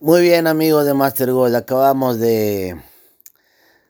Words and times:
Muy 0.00 0.22
bien 0.22 0.46
amigos 0.46 0.86
de 0.86 0.94
Master 0.94 1.32
Gold, 1.32 1.56
acabamos 1.56 2.20
de, 2.20 2.80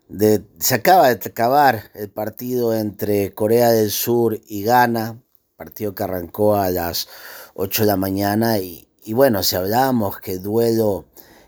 de, 0.08 0.42
Se 0.58 0.76
acaba 0.76 1.14
de 1.14 1.20
acabar 1.28 1.90
el 1.92 2.08
partido 2.08 2.74
entre 2.74 3.34
Corea 3.34 3.72
del 3.72 3.90
Sur 3.90 4.40
y 4.46 4.62
Ghana, 4.62 5.22
partido 5.58 5.94
que 5.94 6.04
arrancó 6.04 6.56
a 6.56 6.70
las 6.70 7.08
8 7.52 7.82
de 7.82 7.86
la 7.88 7.96
mañana 7.96 8.58
y, 8.58 8.88
bueno, 9.08 9.42
si 9.42 9.56
hablábamos 9.56 10.18
que 10.18 10.32
el 10.32 10.42
duelo 10.42 11.04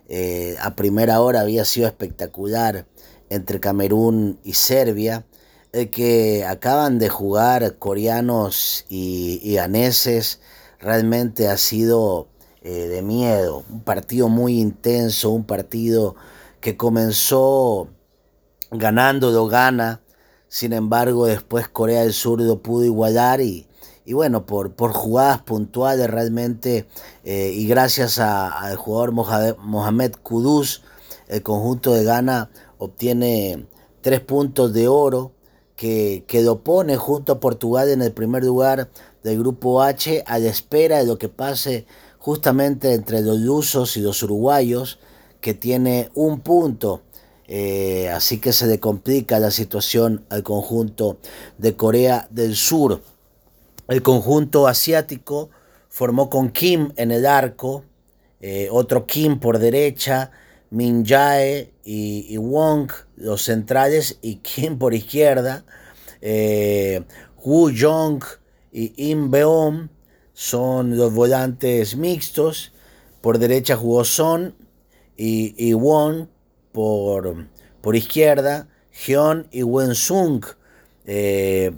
eh, 0.09 0.57
a 0.61 0.77
primera 0.77 1.23
hora 1.23 1.41
había 1.41 1.65
sido 1.65 1.87
espectacular 1.87 2.87
entre 3.31 3.61
Camerún 3.61 4.41
y 4.45 4.53
Serbia, 4.53 5.25
el 5.73 5.89
que 5.89 6.45
acaban 6.45 6.99
de 6.99 7.09
jugar 7.09 7.79
coreanos 7.79 8.85
y, 8.91 9.41
y 9.43 9.57
realmente 10.79 11.49
ha 11.49 11.57
sido 11.57 12.29
eh, 12.63 12.89
de 12.89 13.03
miedo, 13.03 13.65
un 13.71 13.81
partido 13.81 14.29
muy 14.29 14.61
intenso, 14.61 15.31
un 15.31 15.45
partido 15.45 16.15
que 16.61 16.77
comenzó 16.77 17.89
ganando, 18.71 19.31
lo 19.31 19.47
gana, 19.47 20.03
sin 20.49 20.73
embargo 20.73 21.27
después 21.27 21.69
Corea 21.69 22.03
del 22.03 22.13
Sur 22.13 22.41
lo 22.41 22.61
pudo 22.61 22.85
igualar 22.85 23.41
y, 23.41 23.67
y 24.05 24.13
bueno, 24.13 24.45
por, 24.45 24.75
por 24.75 24.93
jugadas 24.93 25.41
puntuales 25.43 26.11
realmente 26.11 26.87
eh, 27.25 27.53
y 27.55 27.67
gracias 27.67 28.19
al 28.19 28.77
jugador 28.77 29.13
Mohamed 29.13 30.13
Kudus, 30.23 30.83
el 31.29 31.43
conjunto 31.43 31.95
de 31.95 32.05
Ghana 32.05 32.51
obtiene 32.79 33.67
tres 34.01 34.21
puntos 34.21 34.73
de 34.73 34.89
oro 34.89 35.33
que, 35.77 36.25
que 36.27 36.43
lo 36.43 36.63
pone 36.63 36.97
junto 36.97 37.33
a 37.33 37.41
Portugal 37.41 37.89
en 37.89 38.03
el 38.03 38.13
primer 38.13 38.45
lugar 38.45 38.91
del 39.23 39.39
grupo 39.39 39.83
H 39.83 40.25
a 40.27 40.39
la 40.39 40.49
espera 40.49 40.99
de 40.99 41.07
lo 41.07 41.17
que 41.17 41.29
pase 41.29 41.87
justamente 42.21 42.93
entre 42.93 43.23
los 43.23 43.41
lusos 43.41 43.97
y 43.97 44.03
los 44.03 44.23
uruguayos, 44.23 45.01
que 45.41 45.55
tiene 45.55 46.11
un 46.15 46.41
punto. 46.41 47.03
Eh, 47.49 48.09
así 48.11 48.39
que 48.39 48.53
se 48.53 48.67
le 48.67 48.79
complica 48.79 49.41
la 49.41 49.51
situación 49.51 50.25
al 50.29 50.45
conjunto 50.45 51.19
de 51.59 51.75
Corea 51.75 52.29
del 52.31 52.55
Sur. 52.55 53.03
El 53.89 54.03
conjunto 54.03 54.69
asiático 54.69 55.51
formó 55.89 56.31
con 56.31 56.51
Kim 56.51 56.93
en 56.97 57.11
el 57.11 57.27
arco, 57.27 57.85
eh, 58.41 58.69
otro 58.71 59.07
Kim 59.07 59.41
por 59.41 59.59
derecha, 59.59 60.31
Min 60.71 61.05
Jae 61.05 61.73
y, 61.83 62.37
Wong 62.37 62.93
los 63.17 63.43
centrales 63.43 64.19
y 64.23 64.37
Kim 64.37 64.79
por 64.79 64.95
izquierda, 64.95 65.65
eh, 66.21 67.03
Jong 67.43 68.23
y 68.73 69.11
Im 69.11 69.31
Beom 69.31 69.89
son 70.41 70.97
los 70.97 71.13
volantes 71.13 71.97
mixtos. 71.97 72.73
Por 73.21 73.39
derecha 73.39 73.77
jugó 73.77 74.07
Son 74.07 74.55
y, 75.15 75.55
y 75.59 75.75
Won 75.75 76.31
por, 76.73 77.47
por 77.83 77.95
izquierda. 77.95 78.67
Hyun 78.91 79.49
y 79.51 79.65
Wen 79.65 79.95
Sung 79.95 80.43
eh, 81.05 81.73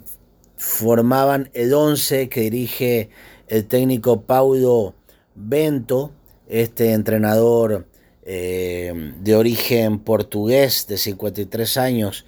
formaban 0.55 1.49
el 1.53 1.73
11 1.73 2.29
que 2.29 2.39
dirige 2.39 3.09
el 3.49 3.67
técnico 3.67 4.21
Paulo 4.21 4.95
Bento, 5.35 6.11
este 6.47 6.93
entrenador 6.93 7.85
eh, 8.23 9.13
de 9.19 9.35
origen 9.35 9.99
portugués 9.99 10.87
de 10.87 10.97
53 10.97 11.75
años 11.75 12.25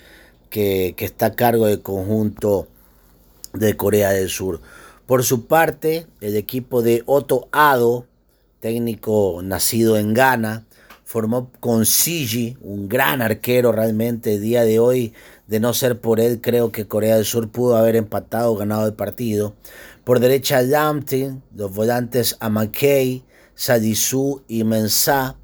que, 0.50 0.96
que 0.98 1.06
está 1.06 1.28
a 1.28 1.36
cargo 1.36 1.68
del 1.68 1.82
conjunto 1.82 2.68
de 3.54 3.78
Corea 3.78 4.10
del 4.10 4.28
Sur. 4.28 4.60
Por 5.06 5.24
su 5.24 5.46
parte, 5.46 6.08
el 6.20 6.36
equipo 6.36 6.82
de 6.82 7.04
Otto 7.06 7.48
Ado, 7.52 8.08
técnico 8.60 9.40
nacido 9.44 9.98
en 9.98 10.16
Ghana, 10.16 10.66
formó 11.04 11.52
con 11.60 11.86
Sigi, 11.86 12.58
un 12.62 12.90
gran 12.90 13.22
arquero 13.22 13.72
realmente 13.72 14.34
el 14.34 14.42
día 14.42 14.64
de 14.64 14.80
hoy. 14.80 15.14
De 15.46 15.60
no 15.60 15.76
ser 15.76 16.02
por 16.02 16.20
él, 16.20 16.42
creo 16.42 16.72
que 16.72 16.88
Corea 16.88 17.18
del 17.18 17.26
Sur 17.26 17.50
pudo 17.50 17.78
haber 17.78 17.96
empatado 17.96 18.52
o 18.52 18.56
ganado 18.56 18.88
el 18.88 18.96
partido. 18.96 19.54
Por 20.04 20.20
derecha, 20.20 20.64
Lamptin, 20.64 21.44
los 21.54 21.72
volantes 21.72 22.36
Amakei, 22.40 23.24
Sadisu 23.54 24.42
y 24.48 24.64
Mensah. 24.64 25.36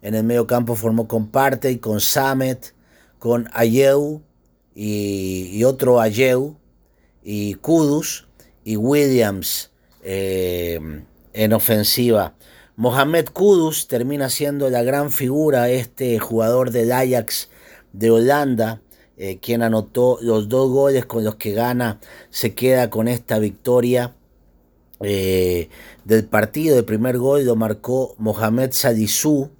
En 0.00 0.14
el 0.14 0.24
medio 0.24 0.46
campo 0.46 0.74
formó 0.74 1.06
con 1.06 1.28
Partey, 1.28 1.76
con 1.76 2.00
Samet, 2.00 2.74
con 3.18 3.46
Ayeu 3.52 4.22
y, 4.74 5.50
y 5.52 5.64
otro 5.64 6.00
Ayeu 6.00 6.56
y 7.22 7.54
Kudus 7.54 8.26
y 8.64 8.76
Williams 8.76 9.70
eh, 10.02 10.78
en 11.32 11.52
ofensiva. 11.52 12.34
Mohamed 12.76 13.28
Kudus 13.28 13.86
termina 13.86 14.30
siendo 14.30 14.70
la 14.70 14.82
gran 14.82 15.10
figura, 15.12 15.68
este 15.68 16.18
jugador 16.18 16.70
del 16.70 16.90
Ajax 16.90 17.48
de 17.92 18.10
Holanda, 18.10 18.80
eh, 19.16 19.38
quien 19.38 19.62
anotó 19.62 20.18
los 20.22 20.48
dos 20.48 20.70
goles 20.70 21.04
con 21.04 21.22
los 21.22 21.36
que 21.36 21.52
gana, 21.52 22.00
se 22.30 22.54
queda 22.54 22.88
con 22.88 23.08
esta 23.08 23.38
victoria 23.38 24.14
eh, 25.00 25.68
del 26.04 26.24
partido. 26.24 26.78
El 26.78 26.84
primer 26.84 27.18
gol 27.18 27.44
lo 27.44 27.56
marcó 27.56 28.14
Mohamed 28.18 28.72
Sadisou, 28.72 29.50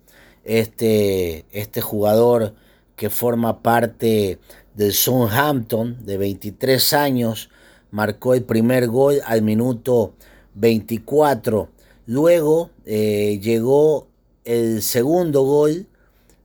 este, 0.45 1.45
este 1.53 1.81
jugador 1.81 2.55
que 2.97 3.11
forma 3.11 3.63
parte 3.63 4.39
del 4.75 4.93
Southampton 4.93 6.05
de 6.05 6.17
23 6.17 6.93
años, 6.95 7.51
marcó 7.93 8.35
el 8.35 8.43
primer 8.43 8.89
gol 8.89 9.21
al 9.25 9.43
minuto 9.43 10.15
24. 10.55 11.69
Luego 12.07 12.71
eh, 12.85 13.39
llegó 13.41 14.09
el 14.45 14.83
segundo 14.83 15.43
gol 15.43 15.87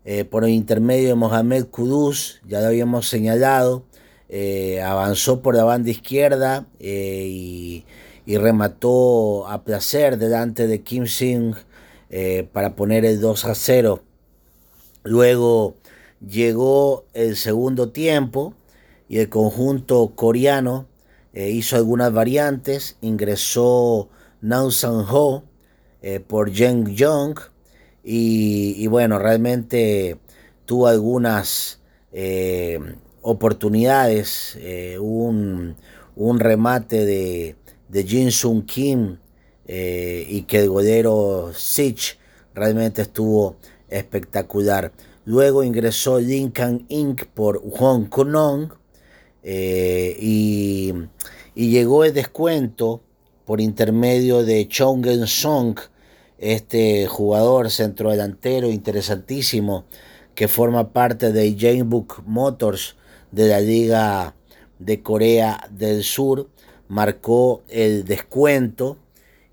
eh, 0.06 0.24
por 0.24 0.44
el 0.44 0.52
intermedio 0.52 1.10
de 1.10 1.16
Mohamed 1.16 1.66
Kudus, 1.66 2.42
ya 2.48 2.62
lo 2.62 2.68
habíamos 2.68 3.08
señalado. 3.10 3.84
Eh, 4.30 4.82
avanzó 4.82 5.42
por 5.42 5.56
la 5.56 5.64
banda 5.64 5.90
izquierda 5.90 6.68
y, 6.80 7.86
y, 8.26 8.38
remató 8.38 9.48
a 9.48 9.64
placer 9.64 10.18
delante 10.18 10.68
de 10.68 10.82
Kim 10.82 11.08
Sing 11.08 11.54
para 12.52 12.76
poner 12.76 13.06
el 13.06 13.22
2 13.22 13.46
a 13.46 13.56
0. 13.56 14.02
Luego 15.04 15.76
llegó 16.20 17.06
el 17.14 17.38
segundo 17.38 17.90
tiempo 17.90 18.54
y 19.08 19.20
el 19.20 19.30
conjunto 19.30 20.12
coreano 20.14 20.88
eh, 21.38 21.52
hizo 21.52 21.76
algunas 21.76 22.12
variantes, 22.12 22.98
ingresó 23.00 24.10
Nao 24.42 24.72
San 24.72 25.06
Ho 25.08 25.44
eh, 26.02 26.20
por 26.20 26.52
Jeng 26.52 26.96
Jong 26.98 27.38
y, 28.04 28.88
bueno, 28.88 29.20
realmente 29.20 30.18
tuvo 30.66 30.88
algunas 30.88 31.80
eh, 32.12 32.80
oportunidades, 33.22 34.58
un, 35.00 35.76
remate 36.40 37.06
de, 37.06 37.56
Jin 38.04 38.32
Sung 38.32 38.66
Kim 38.66 39.18
y 39.68 40.42
que 40.42 40.62
el 40.62 40.70
golero 40.70 41.52
Sich 41.54 42.18
realmente 42.56 43.04
estuvo 43.04 43.58
espectacular. 43.90 44.92
Luego 45.26 45.64
ingresó 45.64 46.20
Lincoln 46.20 46.88
Inc. 46.90 47.26
por 47.26 47.62
Hong 47.78 48.06
Kong 48.06 48.72
eh, 49.50 50.18
y, 50.20 50.94
llegó 51.56 52.04
el 52.04 52.14
descuento 52.14 53.02
por 53.46 53.62
intermedio 53.62 54.44
de 54.44 54.68
Chongen 54.68 55.26
Song, 55.26 55.80
este 56.38 57.08
jugador 57.08 57.72
centrodelantero 57.72 58.70
interesantísimo 58.70 59.86
que 60.36 60.50
forma 60.50 60.92
parte 60.92 61.32
de 61.32 61.56
Janebook 61.58 62.24
Motors 62.26 62.98
de 63.32 63.48
la 63.48 63.62
Liga 63.62 64.36
de 64.80 65.02
Corea 65.02 65.66
del 65.72 66.04
Sur, 66.04 66.50
marcó 66.90 67.64
el 67.70 68.04
descuento 68.04 68.98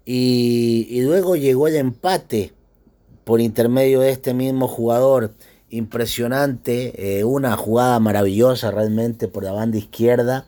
y 0.05 1.01
luego 1.03 1.37
llegó 1.37 1.69
el 1.69 1.77
empate 1.77 2.53
por 3.23 3.41
intermedio 3.41 4.01
de 4.01 4.11
este 4.11 4.35
mismo 4.35 4.67
jugador 4.67 5.35
impresionante, 5.77 7.19
eh, 7.19 7.25
una 7.25 7.57
jugada 7.57 7.99
maravillosa 7.99 8.71
realmente 8.71 9.29
por 9.29 9.43
la 9.45 9.53
banda 9.53 9.77
izquierda, 9.77 10.47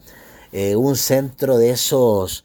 eh, 0.52 0.76
un 0.76 0.96
centro 0.96 1.58
de 1.58 1.70
esos 1.70 2.44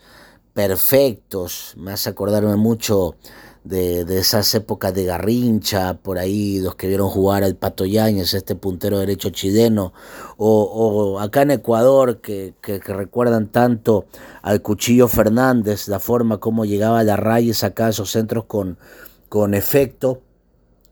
perfectos, 0.53 1.73
me 1.77 1.91
hace 1.91 2.09
acordarme 2.09 2.55
mucho 2.55 3.15
de, 3.63 4.01
esas 4.19 4.53
épocas 4.55 4.93
de 4.93 5.05
Garrincha, 5.05 5.93
por 5.93 6.17
ahí 6.17 6.59
los 6.59 6.75
que 6.75 6.87
vieron 6.87 7.09
jugar 7.09 7.43
al 7.43 7.55
Pato 7.55 7.85
Yáñez, 7.85 8.33
este 8.33 8.55
puntero 8.55 8.97
derecho 8.97 9.29
chileno, 9.29 9.93
o, 10.37 11.19
acá 11.19 11.43
en 11.43 11.51
Ecuador 11.51 12.19
que, 12.21 12.55
que, 12.61 12.79
recuerdan 12.79 13.47
tanto 13.47 14.05
al 14.41 14.61
Cuchillo 14.63 15.07
Fernández, 15.07 15.87
la 15.87 15.99
forma 15.99 16.39
como 16.39 16.65
llegaba 16.65 16.99
a 16.99 17.03
la 17.03 17.15
raya 17.15 17.47
y 17.47 17.51
esos 17.51 18.11
centros 18.11 18.45
con, 18.45 18.77
con 19.29 19.53
efecto 19.53 20.21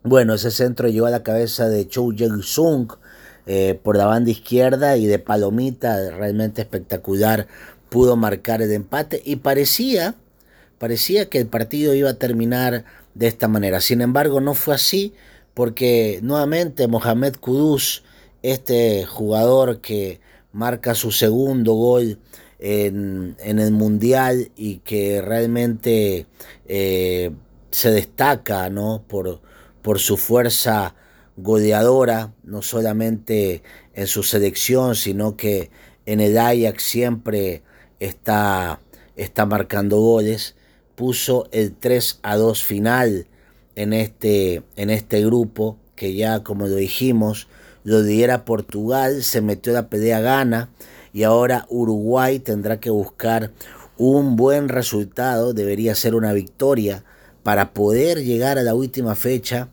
bueno, 0.10 0.34
ese 0.34 0.50
centro 0.50 0.90
llevó 0.90 1.06
a 1.06 1.12
la 1.12 1.22
cabeza 1.22 1.70
de 1.70 1.88
Chou 1.88 2.12
Jeng-sung 2.12 2.92
eh, 3.46 3.80
por 3.82 3.96
la 3.96 4.06
banda 4.06 4.32
izquierda 4.32 4.98
y 4.98 5.06
de 5.06 5.20
Palomita, 5.20 6.10
realmente 6.10 6.62
espectacular, 6.62 7.48
pudo 7.90 8.16
marcar 8.16 8.64
el 8.64 8.72
empate 8.72 9.22
y 9.24 9.38
parecía, 9.38 10.16
parecía 10.80 11.30
que 11.30 11.38
el 11.38 11.46
partido 11.46 11.94
iba 11.94 12.10
a 12.10 12.16
terminar 12.16 12.86
de 13.14 13.28
esta 13.28 13.48
manera. 13.48 13.82
Sin 13.82 14.02
embargo, 14.02 14.42
no 14.42 14.56
fue 14.56 14.74
así 14.74 15.14
porque 15.54 16.20
nuevamente 16.24 16.88
Mohamed 16.88 17.36
Kudus, 17.36 18.04
este 18.42 19.06
jugador 19.06 19.80
que 19.80 20.22
marca 20.54 20.96
su 20.96 21.12
segundo 21.12 21.74
gol 21.74 22.18
en, 22.58 23.36
el 23.40 23.72
Mundial 23.72 24.52
y 24.56 24.78
que 24.78 25.22
realmente 25.22 26.26
eh, 26.68 27.32
se 27.70 27.92
destaca 27.92 28.70
¿no? 28.72 29.04
por, 29.08 29.42
por 29.82 30.00
su 30.00 30.18
fuerza 30.18 30.96
goleadora, 31.38 32.34
no 32.44 32.62
solamente 32.62 33.64
en 33.94 34.08
su 34.08 34.24
selección, 34.24 34.96
sino 34.96 35.38
que 35.38 35.72
en 36.06 36.20
el 36.20 36.38
Ajax 36.38 36.84
siempre 36.84 37.62
está, 38.00 38.80
está 39.16 39.46
marcando 39.46 40.00
goles. 40.00 40.56
Puso 40.96 41.48
el 41.52 41.74
3 41.76 42.20
a 42.24 42.36
2 42.36 42.64
final 42.64 43.28
en 43.76 43.94
este, 43.94 44.64
en 44.76 44.90
este 44.90 45.24
grupo, 45.24 45.78
que 45.96 46.14
ya 46.14 46.44
como 46.44 46.68
lo 46.68 46.76
dijimos, 46.76 47.48
lo 47.84 48.04
diera 48.04 48.44
Portugal, 48.44 49.24
se 49.24 49.42
metió 49.42 49.72
la 49.72 49.90
pelea 49.90 50.20
gana 50.20 50.70
y 51.14 51.24
ahora 51.24 51.66
Uruguay 51.70 52.40
tendrá 52.40 52.80
que 52.80 52.90
buscar 52.90 53.52
un 53.98 54.36
buen 54.36 54.70
resultado, 54.70 55.54
debería 55.54 55.96
ser 55.96 56.16
una 56.16 56.34
victoria 56.34 57.04
para 57.50 57.74
poder 57.74 58.24
llegar 58.24 58.60
a 58.60 58.62
la 58.62 58.76
última 58.76 59.16
fecha 59.16 59.70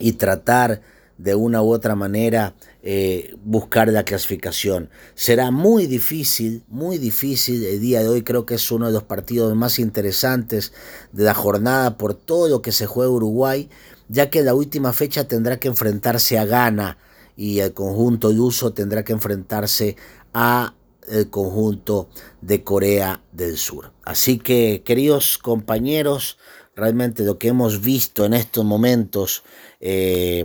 y 0.00 0.14
tratar 0.14 0.82
de 1.18 1.36
una 1.36 1.62
u 1.62 1.70
otra 1.70 1.94
manera 1.94 2.56
eh, 2.82 3.36
buscar 3.44 3.86
la 3.90 4.02
clasificación. 4.02 4.90
Será 5.14 5.52
muy 5.52 5.86
difícil, 5.86 6.64
muy 6.66 6.98
difícil. 6.98 7.64
El 7.64 7.80
día 7.80 8.00
de 8.00 8.08
hoy 8.08 8.22
creo 8.22 8.44
que 8.44 8.56
es 8.56 8.72
uno 8.72 8.88
de 8.88 8.92
los 8.92 9.04
partidos 9.04 9.54
más 9.54 9.78
interesantes 9.78 10.72
de 11.12 11.22
la 11.22 11.34
jornada 11.34 11.96
por 11.96 12.14
todo 12.14 12.48
lo 12.48 12.60
que 12.60 12.72
se 12.72 12.86
juega 12.86 13.12
Uruguay, 13.12 13.70
ya 14.08 14.28
que 14.28 14.42
la 14.42 14.54
última 14.54 14.92
fecha 14.92 15.28
tendrá 15.28 15.60
que 15.60 15.68
enfrentarse 15.68 16.40
a 16.40 16.44
Ghana 16.44 16.98
y 17.36 17.60
el 17.60 17.72
conjunto 17.72 18.32
luso 18.32 18.72
tendrá 18.72 19.04
que 19.04 19.12
enfrentarse 19.12 19.94
a 20.34 20.74
el 21.08 21.30
conjunto 21.30 22.08
de 22.40 22.62
Corea 22.64 23.22
del 23.32 23.56
Sur. 23.58 23.92
Así 24.04 24.38
que, 24.38 24.82
queridos 24.84 25.38
compañeros, 25.38 26.38
realmente 26.76 27.24
lo 27.24 27.38
que 27.38 27.48
hemos 27.48 27.80
visto 27.80 28.24
en 28.24 28.34
estos 28.34 28.64
momentos 28.64 29.42
eh, 29.80 30.44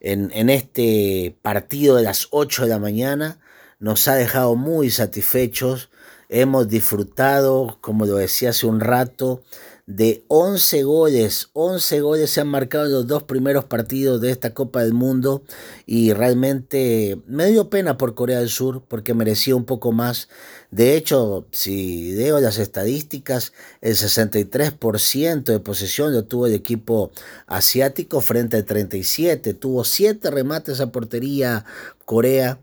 en, 0.00 0.30
en, 0.32 0.50
este 0.50 1.36
partido 1.42 1.96
de 1.96 2.02
las 2.04 2.28
8 2.30 2.62
de 2.62 2.68
la 2.68 2.78
mañana 2.78 3.40
nos 3.78 4.08
ha 4.08 4.14
dejado 4.14 4.56
muy 4.56 4.90
satisfechos. 4.90 5.90
Hemos 6.28 6.68
disfrutado, 6.68 7.78
como 7.80 8.06
lo 8.06 8.16
decía 8.16 8.50
hace 8.50 8.66
un 8.66 8.80
rato, 8.80 9.42
de 9.88 10.22
11 10.28 10.82
goles. 10.82 11.48
11 11.54 12.02
goles 12.02 12.30
se 12.30 12.42
han 12.42 12.48
marcado 12.48 12.84
en 12.84 12.92
los 12.92 13.06
dos 13.06 13.22
primeros 13.22 13.64
partidos 13.64 14.20
de 14.20 14.30
esta 14.30 14.52
Copa 14.52 14.84
del 14.84 14.92
Mundo 14.92 15.42
y 15.86 16.12
realmente 16.12 17.18
me 17.26 17.46
dio 17.46 17.70
pena 17.70 17.96
por 17.96 18.14
Corea 18.14 18.38
del 18.38 18.50
Sur 18.50 18.84
porque 18.86 19.14
merecía 19.14 19.56
un 19.56 19.64
poco 19.64 19.90
más. 19.92 20.28
De 20.70 20.94
hecho, 20.94 21.46
si 21.52 22.14
veo 22.14 22.38
las 22.38 22.58
estadísticas, 22.58 23.54
el 23.80 23.96
63% 23.96 25.44
de 25.44 25.60
posesión 25.60 26.12
lo 26.12 26.24
tuvo 26.24 26.46
el 26.46 26.54
equipo 26.54 27.10
asiático 27.46 28.20
frente 28.20 28.58
al 28.58 28.66
37. 28.66 29.54
Tuvo 29.54 29.84
7 29.84 30.30
remates 30.30 30.80
a 30.80 30.92
portería 30.92 31.64
Corea. 32.04 32.60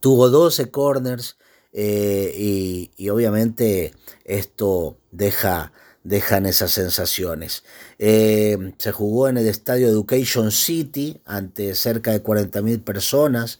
Tuvo 0.00 0.28
12 0.28 0.70
corners 0.70 1.38
eh, 1.72 2.34
y, 2.36 2.90
y 2.98 3.08
obviamente 3.08 3.94
esto 4.24 4.98
deja 5.12 5.72
dejan 6.02 6.46
esas 6.46 6.72
sensaciones. 6.72 7.62
Eh, 7.98 8.72
se 8.78 8.92
jugó 8.92 9.28
en 9.28 9.38
el 9.38 9.46
estadio 9.46 9.88
Education 9.88 10.50
City 10.50 11.20
ante 11.24 11.74
cerca 11.74 12.12
de 12.12 12.22
40.000 12.22 12.82
personas 12.82 13.58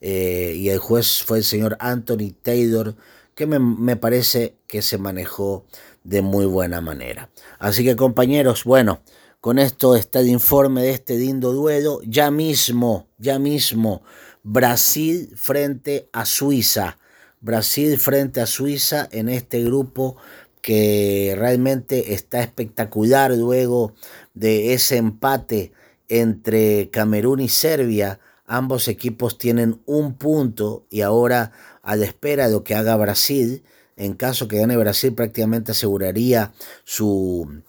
eh, 0.00 0.54
y 0.56 0.70
el 0.70 0.78
juez 0.78 1.22
fue 1.22 1.38
el 1.38 1.44
señor 1.44 1.76
Anthony 1.80 2.34
Taylor 2.42 2.94
que 3.34 3.46
me, 3.46 3.58
me, 3.58 3.96
parece 3.96 4.56
que 4.66 4.82
se 4.82 4.98
manejó 4.98 5.64
de 6.04 6.22
muy 6.22 6.46
buena 6.46 6.80
manera. 6.80 7.30
Así 7.58 7.84
que 7.84 7.96
compañeros, 7.96 8.64
bueno, 8.64 9.00
con 9.40 9.58
esto 9.58 9.96
está 9.96 10.20
el 10.20 10.28
informe 10.28 10.82
de 10.82 10.90
este 10.90 11.16
lindo 11.16 11.52
duelo. 11.52 12.00
Ya 12.06 12.30
mismo, 12.30 13.08
ya 13.18 13.38
mismo, 13.38 14.02
Brasil 14.42 15.32
frente 15.34 16.08
a 16.12 16.26
Suiza. 16.26 16.98
Brasil 17.40 17.98
frente 17.98 18.40
a 18.40 18.46
Suiza 18.46 19.08
en 19.10 19.28
este 19.28 19.64
grupo 19.64 20.16
que 20.62 21.34
realmente 21.36 22.14
está 22.14 22.40
espectacular 22.40 23.32
luego 23.32 23.92
de 24.32 24.72
ese 24.72 24.96
empate 24.96 25.72
entre 26.08 26.88
Camerún 26.90 27.40
y 27.40 27.48
Serbia. 27.48 28.20
Ambos 28.46 28.88
equipos 28.88 29.38
tienen 29.38 29.82
un 29.86 30.14
punto 30.14 30.86
y 30.88 31.00
ahora 31.00 31.52
a 31.82 31.96
la 31.96 32.06
espera 32.06 32.46
de 32.46 32.52
lo 32.52 32.64
que 32.64 32.76
haga 32.76 32.96
Brasil, 32.96 33.64
en 33.96 34.14
caso 34.14 34.46
que 34.48 34.58
gane 34.58 34.76
Brasil 34.76 35.12
prácticamente 35.14 35.72
aseguraría 35.72 36.52
su, 36.84 37.62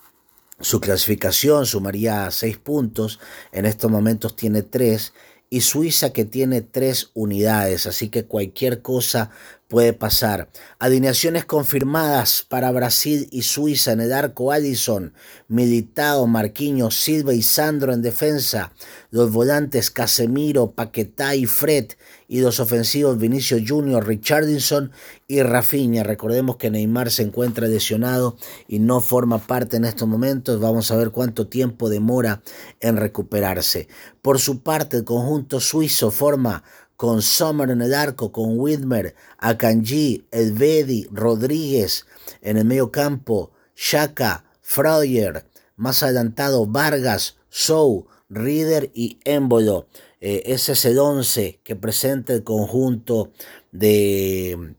su 0.59 0.79
clasificación, 0.79 1.65
sumaría 1.65 2.29
seis 2.31 2.57
puntos, 2.57 3.19
en 3.51 3.65
estos 3.65 3.89
momentos 3.89 4.35
tiene 4.35 4.61
tres 4.61 5.13
y 5.49 5.61
Suiza 5.61 6.13
que 6.13 6.25
tiene 6.25 6.61
tres 6.61 7.11
unidades, 7.13 7.85
así 7.85 8.09
que 8.09 8.25
cualquier 8.25 8.81
cosa 8.81 9.29
puede 9.73 9.93
pasar. 9.93 10.49
Alineaciones 10.77 11.45
confirmadas 11.45 12.45
para 12.47 12.69
Brasil 12.71 13.27
y 13.31 13.41
Suiza 13.41 13.91
en 13.91 14.01
el 14.01 14.13
arco 14.13 14.51
Allison, 14.51 15.13
Militao, 15.47 16.27
Marquinhos, 16.27 16.95
Silva 16.95 17.33
y 17.33 17.41
Sandro 17.41 17.91
en 17.91 18.03
defensa, 18.03 18.71
los 19.09 19.31
volantes 19.31 19.89
Casemiro, 19.89 20.73
Paquetá 20.73 21.33
y 21.33 21.47
Fred 21.47 21.87
y 22.27 22.41
los 22.41 22.59
ofensivos 22.59 23.17
Vinicio 23.17 23.57
Junior, 23.67 24.07
Richardson 24.07 24.91
y 25.27 25.41
Rafinha. 25.41 26.03
Recordemos 26.03 26.57
que 26.57 26.69
Neymar 26.69 27.09
se 27.09 27.23
encuentra 27.23 27.67
lesionado 27.67 28.37
y 28.67 28.77
no 28.77 29.01
forma 29.01 29.39
parte 29.39 29.77
en 29.77 29.85
estos 29.85 30.07
momentos. 30.07 30.59
Vamos 30.59 30.91
a 30.91 30.97
ver 30.97 31.09
cuánto 31.09 31.47
tiempo 31.47 31.89
demora 31.89 32.43
en 32.79 32.97
recuperarse. 32.97 33.87
Por 34.21 34.39
su 34.39 34.61
parte, 34.61 34.97
el 34.97 35.03
conjunto 35.03 35.59
suizo 35.59 36.11
forma 36.11 36.63
con 36.95 37.21
Sommer 37.21 37.69
en 37.69 37.81
el 37.81 37.93
arco, 37.93 38.31
con 38.31 38.59
Widmer, 38.59 39.15
Akanji, 39.37 40.25
Elvedi, 40.31 41.07
Rodríguez 41.11 42.05
en 42.41 42.57
el 42.57 42.65
medio 42.65 42.91
campo, 42.91 43.51
Shaka, 43.75 44.45
Freuer, 44.61 45.45
más 45.75 46.03
adelantado 46.03 46.65
Vargas, 46.65 47.37
Sou, 47.49 48.07
Reader 48.29 48.91
y 48.93 49.19
Embolo. 49.23 49.87
Eh, 50.21 50.43
ese 50.45 50.73
es 50.73 50.85
el 50.85 50.99
11 50.99 51.59
que 51.63 51.75
presenta 51.75 52.33
el 52.33 52.43
conjunto 52.43 53.31
de, 53.71 54.75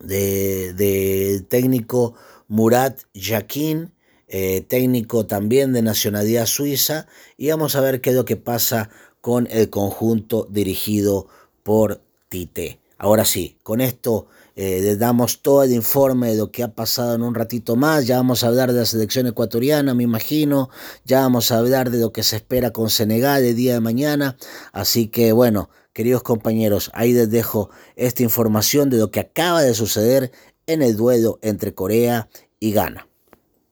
de, 0.00 1.44
técnico 1.48 2.14
Murat 2.48 3.02
Yakin, 3.14 3.92
eh, 4.26 4.62
técnico 4.62 5.26
también 5.26 5.72
de 5.72 5.82
nacionalidad 5.82 6.46
suiza, 6.46 7.06
y 7.36 7.50
vamos 7.50 7.76
a 7.76 7.80
ver 7.80 8.00
qué 8.00 8.10
es 8.10 8.16
lo 8.16 8.24
que 8.24 8.36
pasa 8.36 8.90
con 9.20 9.48
el 9.50 9.70
conjunto 9.70 10.46
dirigido 10.50 11.26
por 11.62 12.00
Tite. 12.28 12.80
Ahora 12.98 13.24
sí, 13.24 13.56
con 13.62 13.80
esto 13.80 14.26
eh, 14.56 14.80
les 14.82 14.98
damos 14.98 15.40
todo 15.40 15.62
el 15.62 15.72
informe 15.72 16.30
de 16.30 16.36
lo 16.36 16.50
que 16.50 16.64
ha 16.64 16.74
pasado 16.74 17.14
en 17.14 17.22
un 17.22 17.34
ratito 17.34 17.76
más. 17.76 18.06
Ya 18.06 18.16
vamos 18.16 18.42
a 18.42 18.48
hablar 18.48 18.72
de 18.72 18.80
la 18.80 18.86
selección 18.86 19.28
ecuatoriana, 19.28 19.94
me 19.94 20.02
imagino. 20.02 20.68
Ya 21.04 21.20
vamos 21.20 21.52
a 21.52 21.58
hablar 21.58 21.90
de 21.90 21.98
lo 21.98 22.10
que 22.10 22.24
se 22.24 22.36
espera 22.36 22.72
con 22.72 22.90
Senegal 22.90 23.44
el 23.44 23.54
día 23.54 23.74
de 23.74 23.80
mañana. 23.80 24.36
Así 24.72 25.06
que 25.06 25.30
bueno, 25.30 25.70
queridos 25.92 26.24
compañeros, 26.24 26.90
ahí 26.92 27.12
les 27.12 27.30
dejo 27.30 27.70
esta 27.94 28.24
información 28.24 28.90
de 28.90 28.98
lo 28.98 29.12
que 29.12 29.20
acaba 29.20 29.62
de 29.62 29.74
suceder 29.74 30.32
en 30.66 30.82
el 30.82 30.96
duelo 30.96 31.38
entre 31.40 31.74
Corea 31.74 32.28
y 32.58 32.72
Ghana. 32.72 33.07